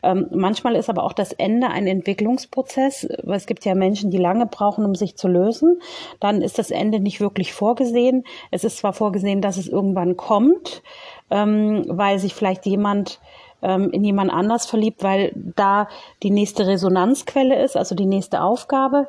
Ähm, 0.02 0.28
manchmal 0.34 0.76
ist 0.76 0.90
aber 0.90 1.04
auch 1.04 1.12
das 1.12 1.32
Ende 1.32 1.68
ein 1.68 1.86
Entwicklungsprozess. 1.86 3.04
Es 3.04 3.46
gibt 3.46 3.64
ja 3.64 3.74
Menschen, 3.74 4.10
die 4.10 4.18
lange 4.18 4.46
brauchen, 4.46 4.84
um 4.84 4.94
sich 4.94 5.16
zu 5.16 5.28
lösen. 5.28 5.80
Dann 6.20 6.42
ist 6.42 6.58
das 6.58 6.70
Ende 6.70 7.00
nicht 7.00 7.20
wirklich 7.20 7.52
vorgesehen. 7.52 8.24
Es 8.50 8.64
ist 8.64 8.78
zwar 8.78 8.92
vorgesehen, 8.92 9.40
dass 9.40 9.56
es 9.56 9.68
irgendwann 9.68 10.16
kommt, 10.16 10.82
ähm, 11.30 11.84
weil 11.88 12.18
sich 12.18 12.34
vielleicht 12.34 12.66
jemand 12.66 13.20
ähm, 13.62 13.90
in 13.90 14.04
jemand 14.04 14.32
anders 14.32 14.66
verliebt, 14.66 15.02
weil 15.02 15.32
da 15.34 15.88
die 16.22 16.30
nächste 16.30 16.66
Resonanzquelle 16.66 17.62
ist, 17.62 17.76
also 17.76 17.94
die 17.94 18.06
nächste 18.06 18.42
Aufgabe. 18.42 19.06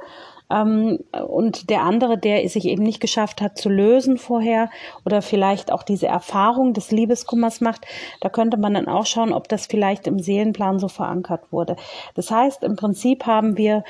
Ähm, 0.49 0.99
und 1.27 1.69
der 1.69 1.81
andere, 1.81 2.17
der 2.17 2.43
es 2.43 2.53
sich 2.53 2.65
eben 2.65 2.83
nicht 2.83 2.99
geschafft 2.99 3.41
hat 3.41 3.57
zu 3.57 3.69
lösen 3.69 4.17
vorher 4.17 4.69
oder 5.05 5.21
vielleicht 5.21 5.71
auch 5.71 5.83
diese 5.83 6.07
Erfahrung 6.07 6.73
des 6.73 6.91
Liebeskummers 6.91 7.61
macht, 7.61 7.85
da 8.21 8.29
könnte 8.29 8.57
man 8.57 8.73
dann 8.73 8.87
auch 8.87 9.05
schauen, 9.05 9.33
ob 9.33 9.47
das 9.47 9.65
vielleicht 9.65 10.07
im 10.07 10.19
Seelenplan 10.19 10.79
so 10.79 10.87
verankert 10.87 11.51
wurde. 11.51 11.75
Das 12.15 12.31
heißt, 12.31 12.63
im 12.63 12.75
Prinzip 12.75 13.25
haben 13.25 13.57
wir 13.57 13.83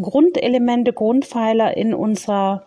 Grundelemente, 0.00 0.92
Grundpfeiler 0.92 1.76
in 1.76 1.94
unserer 1.94 2.66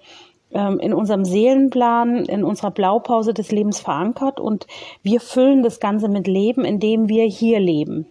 ähm, 0.53 0.79
in 0.79 0.93
unserem 0.93 1.24
Seelenplan, 1.24 2.25
in 2.25 2.43
unserer 2.43 2.71
Blaupause 2.71 3.33
des 3.33 3.51
Lebens 3.51 3.79
verankert 3.79 4.39
und 4.39 4.67
wir 5.01 5.21
füllen 5.21 5.63
das 5.63 5.79
Ganze 5.79 6.10
mit 6.10 6.27
Leben, 6.27 6.65
indem 6.65 7.07
wir 7.07 7.25
hier 7.25 7.60
leben. 7.60 8.05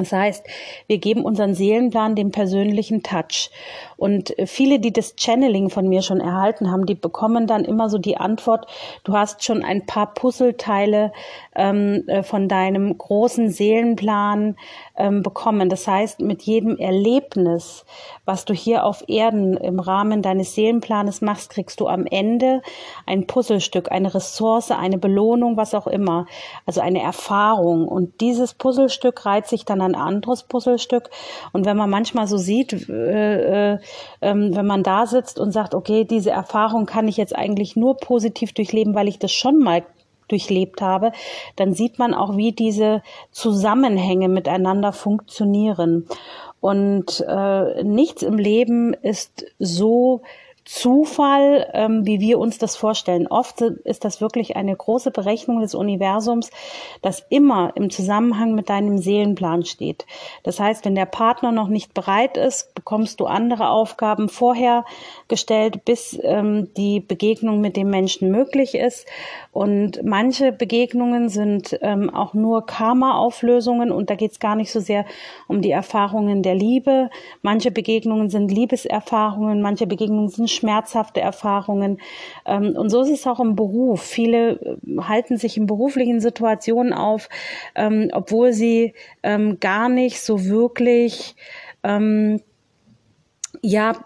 Das 0.00 0.12
heißt, 0.12 0.46
wir 0.86 0.98
geben 0.98 1.24
unseren 1.24 1.54
Seelenplan 1.54 2.16
den 2.16 2.32
persönlichen 2.32 3.02
Touch. 3.02 3.50
Und 4.00 4.34
viele, 4.46 4.80
die 4.80 4.94
das 4.94 5.14
Channeling 5.16 5.68
von 5.68 5.86
mir 5.86 6.00
schon 6.00 6.20
erhalten 6.20 6.70
haben, 6.70 6.86
die 6.86 6.94
bekommen 6.94 7.46
dann 7.46 7.66
immer 7.66 7.90
so 7.90 7.98
die 7.98 8.16
Antwort, 8.16 8.66
du 9.04 9.12
hast 9.12 9.44
schon 9.44 9.62
ein 9.62 9.84
paar 9.84 10.14
Puzzleteile 10.14 11.12
ähm, 11.54 12.04
äh, 12.06 12.22
von 12.22 12.48
deinem 12.48 12.96
großen 12.96 13.50
Seelenplan 13.50 14.56
ähm, 14.96 15.22
bekommen. 15.22 15.68
Das 15.68 15.86
heißt, 15.86 16.20
mit 16.20 16.40
jedem 16.40 16.78
Erlebnis, 16.78 17.84
was 18.24 18.46
du 18.46 18.54
hier 18.54 18.86
auf 18.86 19.04
Erden 19.06 19.58
im 19.58 19.78
Rahmen 19.78 20.22
deines 20.22 20.54
Seelenplanes 20.54 21.20
machst, 21.20 21.50
kriegst 21.50 21.78
du 21.78 21.86
am 21.86 22.06
Ende 22.06 22.62
ein 23.04 23.26
Puzzlestück, 23.26 23.92
eine 23.92 24.14
Ressource, 24.14 24.70
eine 24.70 24.96
Belohnung, 24.96 25.58
was 25.58 25.74
auch 25.74 25.86
immer. 25.86 26.24
Also 26.64 26.80
eine 26.80 27.02
Erfahrung. 27.02 27.86
Und 27.86 28.22
dieses 28.22 28.54
Puzzlestück 28.54 29.26
reiht 29.26 29.46
sich 29.46 29.66
dann 29.66 29.82
ein 29.82 29.94
anderes 29.94 30.44
Puzzlestück. 30.44 31.10
Und 31.52 31.66
wenn 31.66 31.76
man 31.76 31.90
manchmal 31.90 32.26
so 32.26 32.38
sieht, 32.38 32.88
äh, 32.88 33.72
äh, 33.74 33.78
ähm, 34.20 34.54
wenn 34.54 34.66
man 34.66 34.82
da 34.82 35.06
sitzt 35.06 35.38
und 35.38 35.52
sagt, 35.52 35.74
okay, 35.74 36.04
diese 36.04 36.30
Erfahrung 36.30 36.86
kann 36.86 37.08
ich 37.08 37.16
jetzt 37.16 37.34
eigentlich 37.34 37.76
nur 37.76 37.96
positiv 37.96 38.52
durchleben, 38.52 38.94
weil 38.94 39.08
ich 39.08 39.18
das 39.18 39.32
schon 39.32 39.58
mal 39.58 39.82
durchlebt 40.28 40.80
habe, 40.80 41.12
dann 41.56 41.74
sieht 41.74 41.98
man 41.98 42.14
auch, 42.14 42.36
wie 42.36 42.52
diese 42.52 43.02
Zusammenhänge 43.32 44.28
miteinander 44.28 44.92
funktionieren. 44.92 46.06
Und 46.60 47.24
äh, 47.26 47.82
nichts 47.82 48.22
im 48.22 48.38
Leben 48.38 48.94
ist 48.94 49.46
so 49.58 50.22
Zufall, 50.64 51.68
ähm, 51.72 52.06
wie 52.06 52.20
wir 52.20 52.38
uns 52.38 52.58
das 52.58 52.76
vorstellen. 52.76 53.26
Oft 53.26 53.60
ist 53.62 54.04
das 54.04 54.20
wirklich 54.20 54.56
eine 54.56 54.76
große 54.76 55.10
Berechnung 55.10 55.60
des 55.60 55.74
Universums, 55.74 56.50
das 57.02 57.24
immer 57.30 57.72
im 57.76 57.90
Zusammenhang 57.90 58.54
mit 58.54 58.68
deinem 58.68 58.98
Seelenplan 58.98 59.64
steht. 59.64 60.06
Das 60.42 60.60
heißt, 60.60 60.84
wenn 60.84 60.94
der 60.94 61.06
Partner 61.06 61.50
noch 61.50 61.68
nicht 61.68 61.94
bereit 61.94 62.36
ist, 62.36 62.74
bekommst 62.74 63.20
du 63.20 63.26
andere 63.26 63.70
Aufgaben 63.70 64.28
vorher 64.28 64.84
gestellt, 65.28 65.84
bis 65.84 66.18
ähm, 66.22 66.68
die 66.76 67.00
Begegnung 67.00 67.60
mit 67.60 67.76
dem 67.76 67.88
Menschen 67.88 68.30
möglich 68.30 68.74
ist. 68.74 69.06
Und 69.52 70.02
manche 70.04 70.52
Begegnungen 70.52 71.30
sind 71.30 71.78
ähm, 71.80 72.10
auch 72.10 72.34
nur 72.34 72.66
Karma-Auflösungen 72.66 73.90
und 73.90 74.10
da 74.10 74.14
geht 74.14 74.32
es 74.32 74.40
gar 74.40 74.56
nicht 74.56 74.70
so 74.70 74.80
sehr 74.80 75.06
um 75.48 75.62
die 75.62 75.70
Erfahrungen 75.70 76.42
der 76.42 76.54
Liebe. 76.54 77.10
Manche 77.42 77.70
Begegnungen 77.70 78.28
sind 78.28 78.52
Liebeserfahrungen, 78.52 79.62
manche 79.62 79.86
Begegnungen 79.86 80.28
sind 80.28 80.49
schmerzhafte 80.52 81.20
Erfahrungen. 81.20 82.00
Ähm, 82.46 82.74
und 82.76 82.90
so 82.90 83.02
ist 83.02 83.10
es 83.10 83.26
auch 83.26 83.40
im 83.40 83.56
Beruf. 83.56 84.02
Viele 84.02 84.52
äh, 84.52 84.76
halten 85.02 85.36
sich 85.36 85.56
in 85.56 85.66
beruflichen 85.66 86.20
Situationen 86.20 86.92
auf, 86.92 87.28
ähm, 87.74 88.10
obwohl 88.12 88.52
sie 88.52 88.94
ähm, 89.22 89.58
gar 89.60 89.88
nicht 89.88 90.20
so 90.20 90.44
wirklich 90.44 91.34
ja 93.62 94.04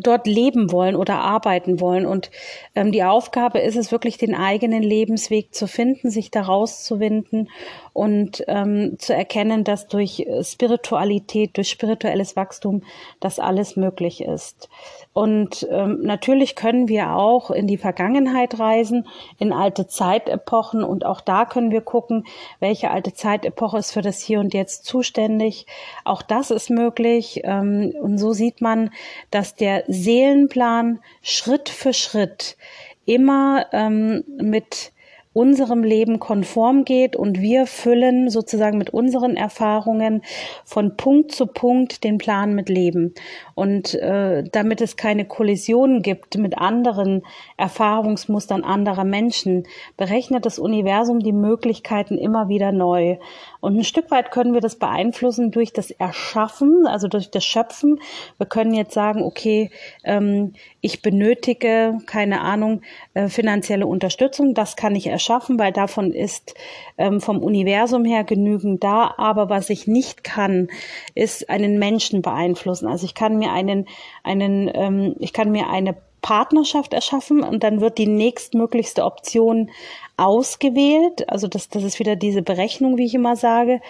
dort 0.00 0.26
leben 0.26 0.70
wollen 0.70 0.96
oder 0.96 1.18
arbeiten 1.18 1.80
wollen. 1.80 2.06
Und 2.06 2.30
ähm, 2.74 2.92
die 2.92 3.04
Aufgabe 3.04 3.58
ist 3.58 3.76
es 3.76 3.90
wirklich, 3.90 4.16
den 4.18 4.34
eigenen 4.34 4.82
Lebensweg 4.82 5.54
zu 5.54 5.66
finden, 5.66 6.10
sich 6.10 6.30
daraus 6.30 6.84
zu 6.84 7.00
winden 7.00 7.48
und 7.92 8.42
ähm, 8.48 8.96
zu 8.98 9.14
erkennen, 9.14 9.64
dass 9.64 9.86
durch 9.86 10.26
Spiritualität, 10.42 11.56
durch 11.56 11.68
spirituelles 11.68 12.36
Wachstum 12.36 12.82
das 13.20 13.38
alles 13.38 13.76
möglich 13.76 14.22
ist. 14.22 14.68
Und 15.12 15.66
ähm, 15.70 16.00
natürlich 16.02 16.56
können 16.56 16.88
wir 16.88 17.14
auch 17.14 17.50
in 17.50 17.66
die 17.66 17.76
Vergangenheit 17.76 18.58
reisen, 18.58 19.06
in 19.38 19.52
alte 19.52 19.86
Zeitepochen 19.86 20.82
und 20.82 21.04
auch 21.04 21.20
da 21.20 21.44
können 21.44 21.70
wir 21.70 21.82
gucken, 21.82 22.24
welche 22.60 22.90
alte 22.90 23.12
Zeitepoche 23.12 23.76
ist 23.76 23.92
für 23.92 24.00
das 24.00 24.20
Hier 24.20 24.40
und 24.40 24.54
Jetzt 24.54 24.86
zuständig. 24.86 25.66
Auch 26.04 26.22
das 26.22 26.50
ist 26.50 26.70
möglich. 26.70 27.42
Ähm, 27.44 27.92
und 28.00 28.16
so 28.16 28.32
sieht 28.32 28.62
man, 28.62 28.90
dass 29.30 29.54
der 29.54 29.84
Seelenplan 29.86 31.00
Schritt 31.20 31.68
für 31.68 31.92
Schritt 31.92 32.56
immer 33.04 33.66
ähm, 33.72 34.24
mit 34.40 34.92
unserem 35.32 35.82
Leben 35.82 36.20
konform 36.20 36.84
geht 36.84 37.16
und 37.16 37.40
wir 37.40 37.66
füllen 37.66 38.28
sozusagen 38.28 38.76
mit 38.76 38.90
unseren 38.90 39.36
Erfahrungen 39.36 40.22
von 40.64 40.96
Punkt 40.96 41.32
zu 41.32 41.46
Punkt 41.46 42.04
den 42.04 42.18
Plan 42.18 42.54
mit 42.54 42.68
Leben. 42.68 43.14
Und 43.54 43.94
äh, 43.94 44.44
damit 44.52 44.82
es 44.82 44.96
keine 44.96 45.24
Kollisionen 45.24 46.02
gibt 46.02 46.36
mit 46.36 46.58
anderen 46.58 47.22
Erfahrungsmustern 47.56 48.62
anderer 48.62 49.04
Menschen, 49.04 49.64
berechnet 49.96 50.44
das 50.44 50.58
Universum 50.58 51.20
die 51.20 51.32
Möglichkeiten 51.32 52.18
immer 52.18 52.48
wieder 52.48 52.70
neu. 52.70 53.16
Und 53.60 53.78
ein 53.78 53.84
Stück 53.84 54.10
weit 54.10 54.32
können 54.32 54.52
wir 54.52 54.60
das 54.60 54.76
beeinflussen 54.76 55.50
durch 55.50 55.72
das 55.72 55.90
Erschaffen, 55.90 56.86
also 56.86 57.08
durch 57.08 57.30
das 57.30 57.44
Schöpfen. 57.44 58.00
Wir 58.36 58.46
können 58.46 58.74
jetzt 58.74 58.92
sagen, 58.92 59.22
okay, 59.22 59.70
ähm, 60.04 60.52
ich 60.80 61.00
benötige, 61.00 61.98
keine 62.06 62.40
Ahnung, 62.42 62.82
äh, 63.14 63.28
finanzielle 63.28 63.86
Unterstützung. 63.86 64.52
Das 64.52 64.76
kann 64.76 64.94
ich 64.94 65.06
erschaffen, 65.06 65.21
weil 65.58 65.72
davon 65.72 66.12
ist 66.12 66.54
ähm, 66.98 67.20
vom 67.20 67.38
Universum 67.38 68.04
her 68.04 68.24
genügend 68.24 68.82
da. 68.82 69.14
Aber 69.16 69.48
was 69.48 69.70
ich 69.70 69.86
nicht 69.86 70.24
kann, 70.24 70.68
ist 71.14 71.50
einen 71.50 71.78
Menschen 71.78 72.22
beeinflussen. 72.22 72.86
Also 72.86 73.04
ich 73.04 73.14
kann 73.14 73.38
mir 73.38 73.52
einen, 73.52 73.86
einen, 74.22 74.70
ähm, 74.74 75.16
ich 75.18 75.32
kann 75.32 75.50
mir 75.50 75.68
eine 75.68 75.96
Partnerschaft 76.22 76.94
erschaffen 76.94 77.42
und 77.42 77.64
dann 77.64 77.80
wird 77.80 77.98
die 77.98 78.06
nächstmöglichste 78.06 79.04
Option 79.04 79.70
ausgewählt. 80.16 81.28
Also 81.28 81.48
das, 81.48 81.68
das 81.68 81.82
ist 81.82 81.98
wieder 81.98 82.14
diese 82.14 82.42
Berechnung, 82.42 82.96
wie 82.96 83.06
ich 83.06 83.14
immer 83.14 83.34
sage. 83.34 83.80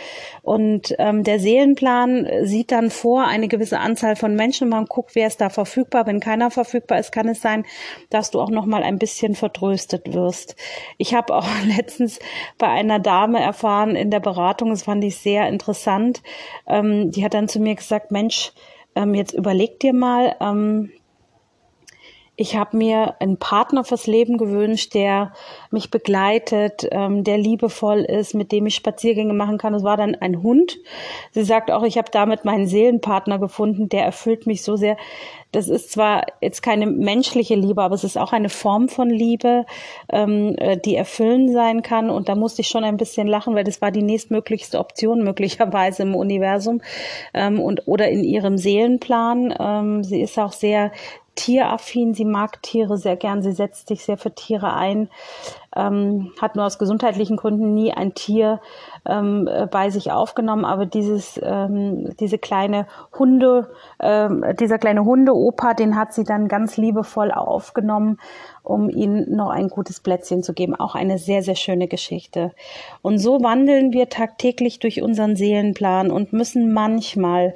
Und 0.40 0.94
ähm, 0.98 1.24
der 1.24 1.38
Seelenplan 1.38 2.26
sieht 2.44 2.72
dann 2.72 2.90
vor 2.90 3.26
eine 3.26 3.48
gewisse 3.48 3.78
Anzahl 3.80 4.16
von 4.16 4.34
Menschen. 4.34 4.70
Man 4.70 4.86
guckt, 4.86 5.14
wer 5.14 5.26
ist 5.26 5.40
da 5.40 5.50
verfügbar. 5.50 6.06
Wenn 6.06 6.20
keiner 6.20 6.50
verfügbar 6.50 6.98
ist, 6.98 7.12
kann 7.12 7.28
es 7.28 7.42
sein, 7.42 7.66
dass 8.08 8.30
du 8.30 8.40
auch 8.40 8.50
noch 8.50 8.64
mal 8.64 8.82
ein 8.82 8.98
bisschen 8.98 9.34
vertröstet 9.34 10.14
wirst. 10.14 10.56
Ich 10.96 11.14
habe 11.14 11.34
auch 11.34 11.46
letztens 11.76 12.18
bei 12.56 12.68
einer 12.68 12.98
Dame 12.98 13.40
erfahren 13.40 13.94
in 13.94 14.10
der 14.10 14.20
Beratung, 14.20 14.70
das 14.70 14.84
fand 14.84 15.04
ich 15.04 15.18
sehr 15.18 15.48
interessant. 15.48 16.22
Ähm, 16.66 17.10
die 17.10 17.24
hat 17.24 17.34
dann 17.34 17.48
zu 17.48 17.60
mir 17.60 17.74
gesagt, 17.74 18.10
Mensch, 18.10 18.52
ähm, 18.94 19.14
jetzt 19.14 19.32
überleg 19.34 19.80
dir 19.80 19.92
mal, 19.92 20.36
ähm, 20.40 20.92
ich 22.42 22.56
habe 22.56 22.76
mir 22.76 23.14
einen 23.20 23.36
Partner 23.36 23.84
fürs 23.84 24.08
Leben 24.08 24.36
gewünscht, 24.36 24.94
der 24.94 25.32
mich 25.70 25.92
begleitet, 25.92 26.88
ähm, 26.90 27.22
der 27.22 27.38
liebevoll 27.38 28.00
ist, 28.00 28.34
mit 28.34 28.50
dem 28.50 28.66
ich 28.66 28.74
Spaziergänge 28.74 29.32
machen 29.32 29.58
kann. 29.58 29.74
Es 29.74 29.84
war 29.84 29.96
dann 29.96 30.16
ein 30.16 30.42
Hund. 30.42 30.76
Sie 31.30 31.44
sagt 31.44 31.70
auch, 31.70 31.84
ich 31.84 31.98
habe 31.98 32.10
damit 32.10 32.44
meinen 32.44 32.66
Seelenpartner 32.66 33.38
gefunden, 33.38 33.88
der 33.88 34.04
erfüllt 34.04 34.46
mich 34.48 34.64
so 34.64 34.74
sehr. 34.74 34.96
Das 35.52 35.68
ist 35.68 35.92
zwar 35.92 36.24
jetzt 36.40 36.62
keine 36.62 36.86
menschliche 36.86 37.54
Liebe, 37.54 37.82
aber 37.82 37.94
es 37.94 38.04
ist 38.04 38.16
auch 38.18 38.32
eine 38.32 38.48
Form 38.48 38.88
von 38.88 39.10
Liebe, 39.10 39.66
ähm, 40.08 40.56
äh, 40.56 40.78
die 40.78 40.96
erfüllend 40.96 41.52
sein 41.52 41.82
kann. 41.82 42.10
Und 42.10 42.28
da 42.28 42.34
musste 42.34 42.62
ich 42.62 42.68
schon 42.68 42.84
ein 42.84 42.96
bisschen 42.96 43.28
lachen, 43.28 43.54
weil 43.54 43.62
das 43.62 43.82
war 43.82 43.90
die 43.92 44.02
nächstmöglichste 44.02 44.78
Option 44.78 45.22
möglicherweise 45.22 46.02
im 46.02 46.14
Universum 46.16 46.80
ähm, 47.34 47.60
und 47.60 47.86
oder 47.86 48.08
in 48.08 48.24
ihrem 48.24 48.56
Seelenplan. 48.56 49.54
Ähm, 49.60 50.02
sie 50.02 50.22
ist 50.22 50.38
auch 50.38 50.52
sehr 50.52 50.90
tieraffin, 51.34 52.14
sie 52.14 52.24
mag 52.24 52.62
Tiere 52.62 52.96
sehr 52.96 53.16
gern, 53.16 53.42
sie 53.42 53.52
setzt 53.52 53.88
sich 53.88 54.04
sehr 54.04 54.18
für 54.18 54.34
Tiere 54.34 54.74
ein, 54.74 55.08
ähm, 55.74 56.32
hat 56.40 56.56
nur 56.56 56.66
aus 56.66 56.78
gesundheitlichen 56.78 57.36
Gründen 57.36 57.74
nie 57.74 57.92
ein 57.92 58.14
Tier 58.14 58.60
ähm, 59.06 59.48
äh, 59.50 59.66
bei 59.66 59.90
sich 59.90 60.12
aufgenommen, 60.12 60.64
aber 60.64 60.86
dieses, 60.86 61.40
ähm, 61.42 62.14
diese 62.20 62.38
kleine 62.38 62.86
Hunde, 63.18 63.70
ähm, 64.00 64.44
dieser 64.60 64.78
kleine 64.78 65.04
Hundeopa, 65.04 65.74
den 65.74 65.96
hat 65.96 66.12
sie 66.12 66.24
dann 66.24 66.48
ganz 66.48 66.76
liebevoll 66.76 67.32
aufgenommen, 67.32 68.18
um 68.62 68.88
ihnen 68.88 69.34
noch 69.34 69.50
ein 69.50 69.68
gutes 69.68 70.00
Plätzchen 70.00 70.42
zu 70.42 70.52
geben. 70.52 70.74
Auch 70.74 70.94
eine 70.94 71.18
sehr, 71.18 71.42
sehr 71.42 71.56
schöne 71.56 71.88
Geschichte. 71.88 72.52
Und 73.02 73.18
so 73.18 73.42
wandeln 73.42 73.92
wir 73.92 74.08
tagtäglich 74.08 74.78
durch 74.78 75.02
unseren 75.02 75.36
Seelenplan 75.36 76.10
und 76.10 76.32
müssen 76.32 76.72
manchmal 76.72 77.54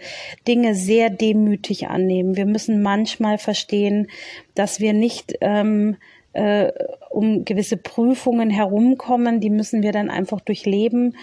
Dinge 0.49 0.75
sehr 0.75 1.11
demütig 1.11 1.89
annehmen. 1.89 2.37
Wir 2.37 2.47
müssen 2.47 2.83
manchmal 2.83 3.39
verstehen, 3.39 4.09
dass 4.55 4.81
wir 4.81 4.93
nicht 4.93 5.35
ähm, 5.41 5.97
äh, 6.37 6.73
um 7.09 7.47
gewisse 7.47 7.79
Prüfungen 7.79 8.51
herumkommen. 8.51 9.41
Die 9.41 9.49
müssen 9.49 9.83
wir 9.83 9.93
dann 9.93 10.11
einfach 10.11 10.41
durchleben, 10.43 11.17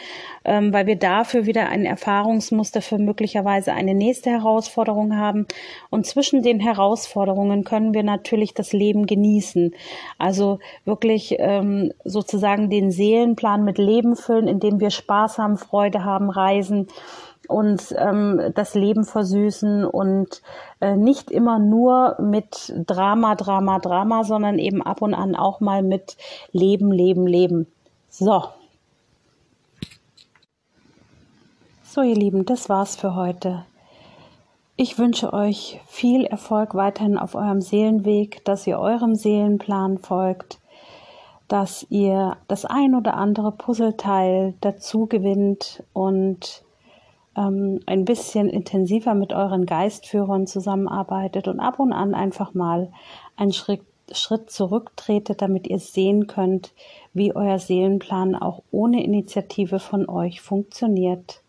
ähm, 0.44 0.74
weil 0.74 0.88
wir 0.88 0.96
dafür 0.96 1.46
wieder 1.46 1.70
ein 1.70 1.86
Erfahrungsmuster 1.86 2.82
für 2.82 2.98
möglicherweise 2.98 3.74
eine 3.74 3.94
nächste 3.94 4.32
Herausforderung 4.32 5.16
haben. 5.16 5.46
Und 5.92 6.08
zwischen 6.08 6.42
den 6.42 6.60
Herausforderungen 6.60 7.64
können 7.64 7.94
wir 7.94 8.02
natürlich 8.02 8.56
das 8.56 8.74
Leben 8.74 9.06
genießen. 9.06 9.76
Also 10.18 10.58
wirklich 10.84 11.36
ähm, 11.38 11.94
sozusagen 12.04 12.72
den 12.72 12.90
Seelenplan 12.90 13.64
mit 13.64 13.78
Leben 13.78 14.16
füllen, 14.16 14.48
indem 14.48 14.80
wir 14.80 14.90
Spaß 14.90 15.38
haben, 15.38 15.58
Freude 15.58 16.04
haben, 16.04 16.32
reisen 16.32 16.88
uns 17.48 17.94
ähm, 17.98 18.52
das 18.56 18.74
Leben 18.74 19.04
versüßen 19.04 19.86
und 19.86 20.42
äh, 20.82 20.96
nicht 20.96 21.32
immer 21.32 21.60
nur 21.60 22.16
mit 22.20 22.74
Drama, 22.88 23.36
Drama, 23.36 23.80
Drama, 23.80 24.24
sondern 24.24 24.60
eben 24.60 24.82
ab 24.82 25.02
und 25.02 25.14
an 25.14 25.36
auch 25.36 25.60
mal 25.60 25.84
mit 25.84 26.18
Leben, 26.52 26.92
Leben, 26.92 27.28
Leben. 27.28 27.68
So. 28.10 28.44
So, 31.84 32.02
ihr 32.02 32.16
Lieben, 32.16 32.46
das 32.46 32.70
war's 32.70 32.96
für 32.96 33.16
heute. 33.16 33.66
Ich 34.76 34.98
wünsche 34.98 35.32
euch 35.34 35.80
viel 35.86 36.26
Erfolg 36.26 36.74
weiterhin 36.74 37.20
auf 37.20 37.36
eurem 37.36 37.62
Seelenweg, 37.62 38.44
dass 38.44 38.66
ihr 38.66 38.80
eurem 38.80 39.14
Seelenplan 39.14 40.00
folgt, 40.00 40.60
dass 41.48 41.86
ihr 41.92 42.38
das 42.48 42.66
ein 42.66 42.96
oder 42.96 43.14
andere 43.14 43.52
Puzzleteil 43.52 44.56
dazu 44.62 45.06
gewinnt 45.06 45.84
und 45.94 46.64
ähm, 47.36 47.80
ein 47.86 48.06
bisschen 48.06 48.50
intensiver 48.50 49.14
mit 49.14 49.34
euren 49.34 49.66
Geistführern 49.66 50.48
zusammenarbeitet 50.48 51.48
und 51.48 51.60
ab 51.60 51.80
und 51.80 51.94
an 51.94 52.14
einfach 52.14 52.54
mal 52.54 52.92
einen 53.36 53.54
Schritt, 53.54 53.82
Schritt 54.12 54.50
zurücktretet, 54.50 55.42
damit 55.42 55.68
ihr 55.68 55.80
sehen 55.80 56.28
könnt, 56.28 56.74
wie 57.14 57.36
euer 57.36 57.60
Seelenplan 57.60 58.36
auch 58.36 58.62
ohne 58.72 59.04
Initiative 59.04 59.80
von 59.80 60.08
euch 60.10 60.42
funktioniert. 60.42 61.42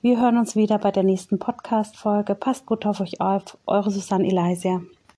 Wir 0.00 0.20
hören 0.20 0.38
uns 0.38 0.56
wieder 0.56 0.78
bei 0.78 0.90
der 0.90 1.04
nächsten 1.04 1.38
Podcast-Folge. 1.38 2.34
Passt 2.34 2.66
gut 2.66 2.86
auf 2.86 3.00
euch 3.00 3.20
auf. 3.20 3.56
Eure 3.66 3.90
Susanne 3.90 4.26
Elisia. 4.26 4.82